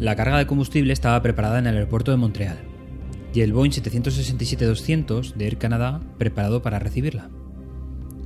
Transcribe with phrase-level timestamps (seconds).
[0.00, 2.56] La carga de combustible estaba preparada en el aeropuerto de Montreal
[3.34, 7.28] y el Boeing 767-200 de Air Canada preparado para recibirla.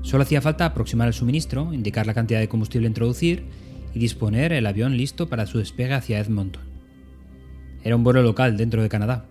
[0.03, 3.43] Solo hacía falta aproximar el suministro, indicar la cantidad de combustible a introducir
[3.93, 6.63] y disponer el avión listo para su despegue hacia Edmonton.
[7.83, 9.25] Era un vuelo local dentro de Canadá.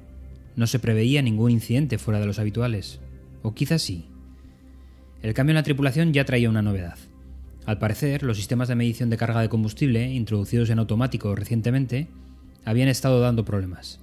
[0.57, 2.99] No se preveía ningún incidente fuera de los habituales.
[3.41, 4.09] O quizás sí.
[5.21, 6.97] El cambio en la tripulación ya traía una novedad.
[7.65, 12.09] Al parecer, los sistemas de medición de carga de combustible, introducidos en automático recientemente,
[12.65, 13.99] habían estado dando problemas.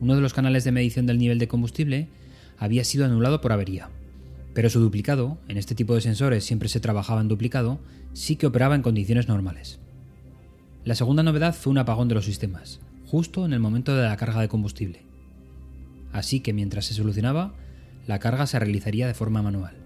[0.00, 2.08] Uno de los canales de medición del nivel de combustible
[2.58, 3.90] había sido anulado por avería,
[4.54, 7.80] pero su duplicado, en este tipo de sensores siempre se trabajaba en duplicado,
[8.12, 9.78] sí que operaba en condiciones normales.
[10.84, 14.16] La segunda novedad fue un apagón de los sistemas, justo en el momento de la
[14.16, 15.02] carga de combustible.
[16.12, 17.54] Así que mientras se solucionaba,
[18.06, 19.76] la carga se realizaría de forma manual.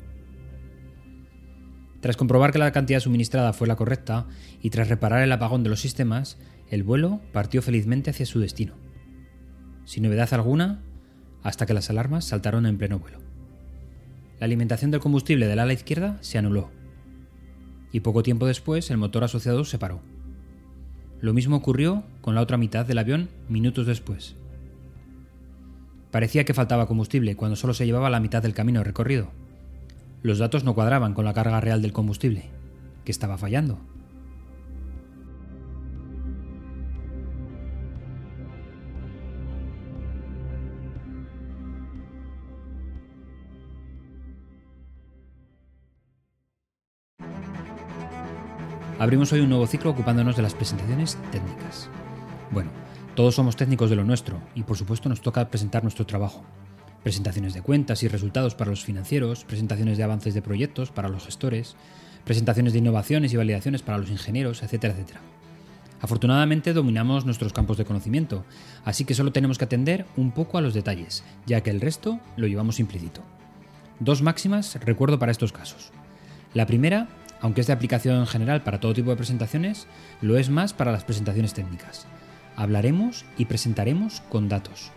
[2.00, 4.26] Tras comprobar que la cantidad suministrada fue la correcta
[4.62, 6.38] y tras reparar el apagón de los sistemas,
[6.70, 8.74] el vuelo partió felizmente hacia su destino.
[9.84, 10.82] Sin novedad alguna,
[11.42, 13.18] hasta que las alarmas saltaron en pleno vuelo.
[14.40, 16.70] La alimentación del combustible del ala izquierda se anuló.
[17.92, 20.00] Y poco tiempo después el motor asociado se paró.
[21.20, 24.36] Lo mismo ocurrió con la otra mitad del avión minutos después.
[26.10, 29.30] Parecía que faltaba combustible cuando solo se llevaba la mitad del camino recorrido
[30.24, 32.44] los datos no cuadraban con la carga real del combustible,
[33.04, 33.78] que estaba fallando.
[48.98, 51.88] Abrimos hoy un nuevo ciclo ocupándonos de las presentaciones técnicas.
[52.52, 52.70] Bueno,
[53.16, 56.44] todos somos técnicos de lo nuestro y por supuesto nos toca presentar nuestro trabajo,
[57.02, 61.24] presentaciones de cuentas y resultados para los financieros, presentaciones de avances de proyectos para los
[61.24, 61.74] gestores,
[62.24, 65.20] presentaciones de innovaciones y validaciones para los ingenieros, etcétera, etcétera.
[66.00, 68.44] Afortunadamente dominamos nuestros campos de conocimiento,
[68.84, 72.20] así que solo tenemos que atender un poco a los detalles, ya que el resto
[72.36, 73.22] lo llevamos implícito.
[73.98, 75.90] Dos máximas recuerdo para estos casos.
[76.52, 77.08] La primera,
[77.40, 79.86] aunque es de aplicación en general para todo tipo de presentaciones,
[80.20, 82.06] lo es más para las presentaciones técnicas.
[82.56, 84.92] Hablaremos y presentaremos con datos.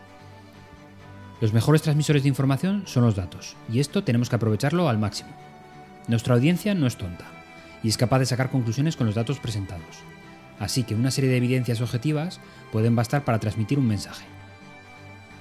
[1.41, 5.29] Los mejores transmisores de información son los datos, y esto tenemos que aprovecharlo al máximo.
[6.07, 7.25] Nuestra audiencia no es tonta,
[7.83, 9.97] y es capaz de sacar conclusiones con los datos presentados.
[10.59, 12.39] Así que una serie de evidencias objetivas
[12.71, 14.25] pueden bastar para transmitir un mensaje.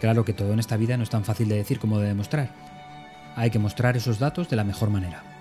[0.00, 2.50] Claro que todo en esta vida no es tan fácil de decir como de demostrar.
[3.34, 5.35] Hay que mostrar esos datos de la mejor manera.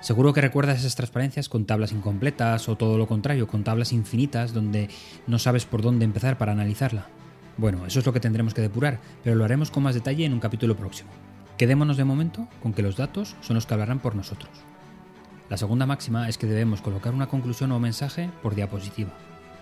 [0.00, 4.54] Seguro que recuerdas esas transparencias con tablas incompletas o todo lo contrario, con tablas infinitas
[4.54, 4.88] donde
[5.26, 7.06] no sabes por dónde empezar para analizarla.
[7.58, 10.32] Bueno, eso es lo que tendremos que depurar, pero lo haremos con más detalle en
[10.32, 11.10] un capítulo próximo.
[11.58, 14.50] Quedémonos de momento con que los datos son los que hablarán por nosotros.
[15.50, 19.10] La segunda máxima es que debemos colocar una conclusión o mensaje por diapositiva.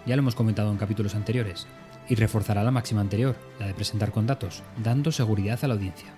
[0.07, 1.67] Ya lo hemos comentado en capítulos anteriores,
[2.09, 6.09] y reforzará la máxima anterior, la de presentar con datos, dando seguridad a la audiencia.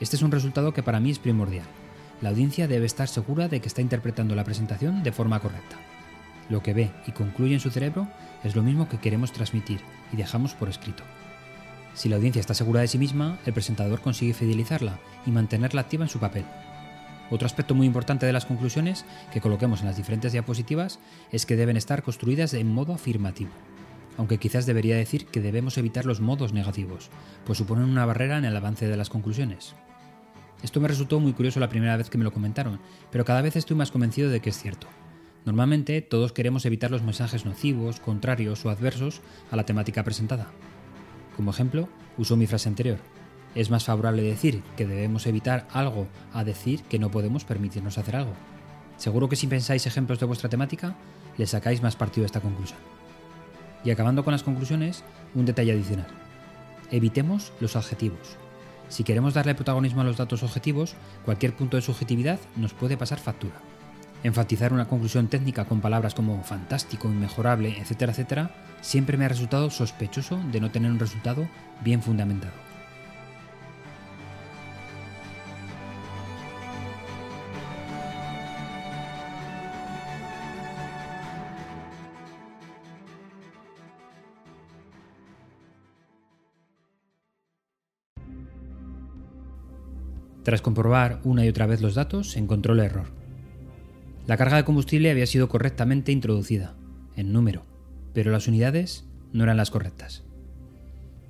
[0.00, 1.66] Este es un resultado que para mí es primordial.
[2.24, 5.76] La audiencia debe estar segura de que está interpretando la presentación de forma correcta.
[6.48, 8.08] Lo que ve y concluye en su cerebro
[8.42, 9.80] es lo mismo que queremos transmitir
[10.10, 11.02] y dejamos por escrito.
[11.92, 16.04] Si la audiencia está segura de sí misma, el presentador consigue fidelizarla y mantenerla activa
[16.04, 16.46] en su papel.
[17.30, 21.56] Otro aspecto muy importante de las conclusiones que coloquemos en las diferentes diapositivas es que
[21.56, 23.52] deben estar construidas en modo afirmativo,
[24.16, 27.10] aunque quizás debería decir que debemos evitar los modos negativos,
[27.44, 29.74] pues suponen una barrera en el avance de las conclusiones.
[30.64, 32.80] Esto me resultó muy curioso la primera vez que me lo comentaron,
[33.12, 34.86] pero cada vez estoy más convencido de que es cierto.
[35.44, 39.20] Normalmente todos queremos evitar los mensajes nocivos, contrarios o adversos
[39.50, 40.46] a la temática presentada.
[41.36, 42.96] Como ejemplo, uso mi frase anterior.
[43.54, 48.16] Es más favorable decir que debemos evitar algo a decir que no podemos permitirnos hacer
[48.16, 48.32] algo.
[48.96, 50.96] Seguro que si pensáis ejemplos de vuestra temática,
[51.36, 52.78] le sacáis más partido a esta conclusión.
[53.84, 55.04] Y acabando con las conclusiones,
[55.34, 56.06] un detalle adicional.
[56.90, 58.38] Evitemos los adjetivos.
[58.94, 60.94] Si queremos darle protagonismo a los datos objetivos,
[61.24, 63.60] cualquier punto de subjetividad nos puede pasar factura.
[64.22, 69.68] Enfatizar una conclusión técnica con palabras como fantástico, inmejorable, etcétera, etcétera, siempre me ha resultado
[69.68, 71.48] sospechoso de no tener un resultado
[71.82, 72.52] bien fundamentado.
[90.44, 93.06] Tras comprobar una y otra vez los datos, se encontró el error.
[94.26, 96.74] La carga de combustible había sido correctamente introducida,
[97.16, 97.64] en número,
[98.12, 100.22] pero las unidades no eran las correctas.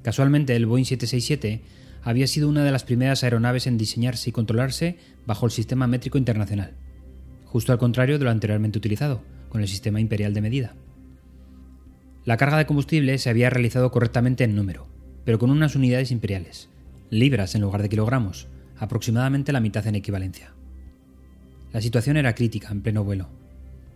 [0.02, 1.62] Casualmente el Boeing 767
[2.02, 6.18] había sido una de las primeras aeronaves en diseñarse y controlarse bajo el sistema métrico
[6.18, 6.74] internacional,
[7.46, 10.74] justo al contrario de lo anteriormente utilizado, con el sistema imperial de medida.
[12.24, 14.88] La carga de combustible se había realizado correctamente en número,
[15.24, 16.68] pero con unas unidades imperiales,
[17.10, 18.48] libras en lugar de kilogramos,
[18.78, 20.52] aproximadamente la mitad en equivalencia.
[21.72, 23.28] La situación era crítica en pleno vuelo.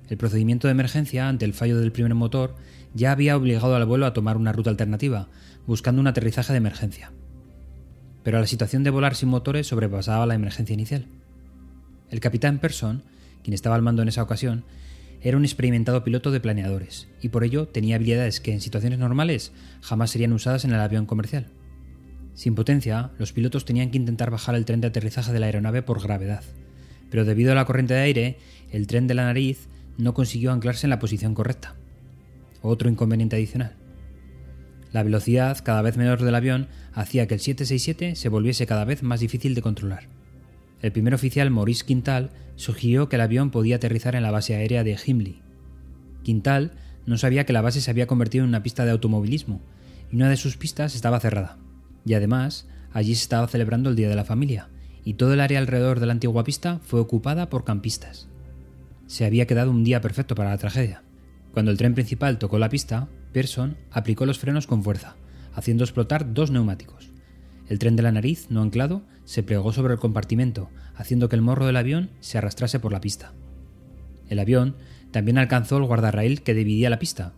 [0.09, 2.57] El procedimiento de emergencia ante el fallo del primer motor
[2.95, 5.29] ya había obligado al vuelo a tomar una ruta alternativa,
[5.67, 7.13] buscando un aterrizaje de emergencia.
[8.25, 11.07] Pero la situación de volar sin motores sobrepasaba la emergencia inicial.
[12.11, 13.03] El capitán Person,
[13.43, 14.65] quien estaba al mando en esa ocasión,
[15.21, 19.53] era un experimentado piloto de planeadores, y por ello tenía habilidades que en situaciones normales
[19.83, 21.49] jamás serían usadas en el avión comercial.
[22.39, 25.83] Sin potencia, los pilotos tenían que intentar bajar el tren de aterrizaje de la aeronave
[25.83, 26.45] por gravedad,
[27.11, 28.39] pero debido a la corriente de aire,
[28.71, 31.75] el tren de la nariz no consiguió anclarse en la posición correcta.
[32.63, 33.75] Otro inconveniente adicional.
[34.93, 39.03] La velocidad cada vez menor del avión hacía que el 767 se volviese cada vez
[39.03, 40.07] más difícil de controlar.
[40.81, 44.85] El primer oficial Maurice Quintal sugirió que el avión podía aterrizar en la base aérea
[44.85, 45.43] de Himley.
[46.23, 46.71] Quintal
[47.05, 49.61] no sabía que la base se había convertido en una pista de automovilismo
[50.13, 51.59] y una de sus pistas estaba cerrada.
[52.09, 54.71] Y además, allí se estaba celebrando el Día de la Familia,
[55.05, 58.29] y todo el área alrededor de la antigua pista fue ocupada por campistas.
[59.07, 61.03] Se había quedado un día perfecto para la tragedia.
[61.53, 65.17] Cuando el tren principal tocó la pista, Pearson aplicó los frenos con fuerza,
[65.53, 67.11] haciendo explotar dos neumáticos.
[67.69, 71.43] El tren de la nariz, no anclado, se plegó sobre el compartimento, haciendo que el
[71.43, 73.35] morro del avión se arrastrase por la pista.
[74.31, 74.77] El avión
[75.11, 77.35] también alcanzó el guardarraíl que dividía la pista,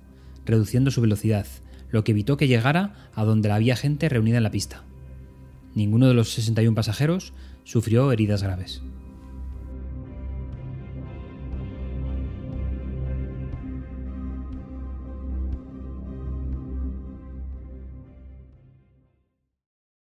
[0.46, 1.46] reduciendo su velocidad,
[1.90, 4.84] lo que evitó que llegara a donde había gente reunida en la pista.
[5.74, 7.32] Ninguno de los 61 pasajeros
[7.64, 8.82] sufrió heridas graves.